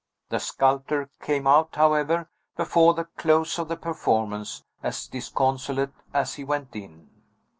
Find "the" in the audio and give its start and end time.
0.29-0.39, 2.95-3.03, 3.67-3.77